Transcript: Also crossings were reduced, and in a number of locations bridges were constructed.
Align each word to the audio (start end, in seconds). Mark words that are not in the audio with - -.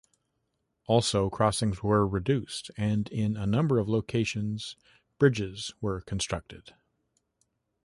Also 0.87 1.29
crossings 1.29 1.83
were 1.83 2.07
reduced, 2.07 2.71
and 2.75 3.07
in 3.09 3.37
a 3.37 3.45
number 3.45 3.77
of 3.77 3.87
locations 3.87 4.75
bridges 5.19 5.75
were 5.79 6.01
constructed. 6.01 6.73